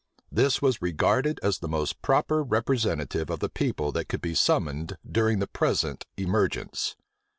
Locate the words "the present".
5.37-6.07